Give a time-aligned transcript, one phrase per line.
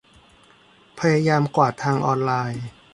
[0.99, 2.65] พยายามกวาดทางออนไลน์